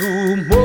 [0.00, 0.59] No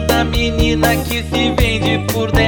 [0.00, 2.47] da menina que se vende por dentro.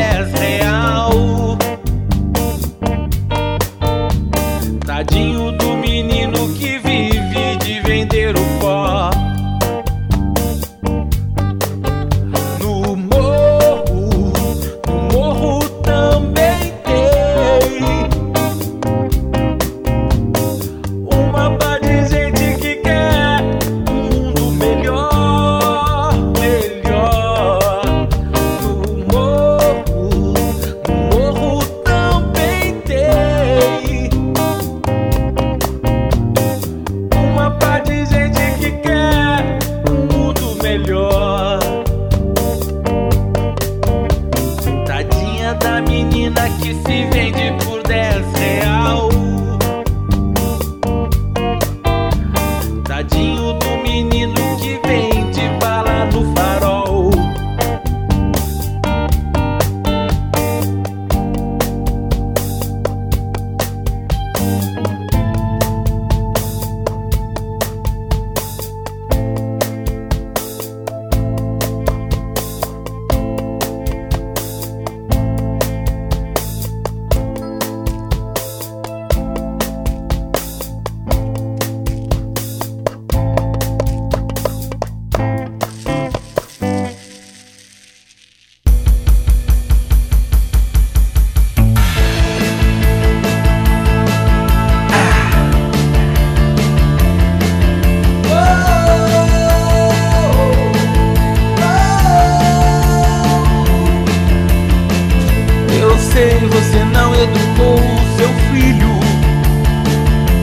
[106.20, 109.00] você, você não educou o seu filho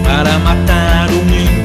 [0.04, 1.57] para matar o menino.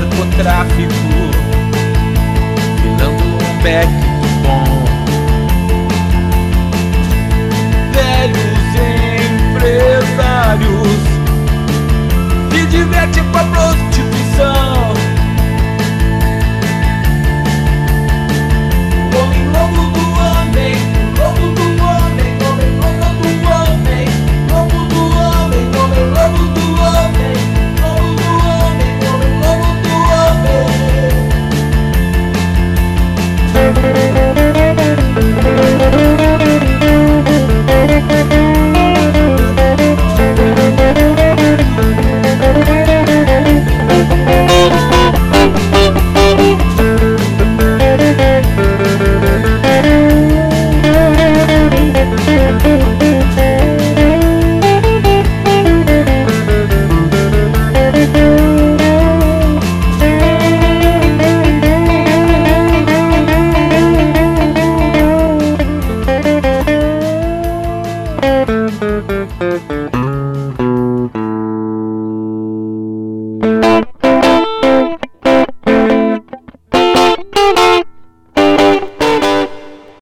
[0.00, 0.92] narcotráfico,
[2.82, 4.15] pilando um beck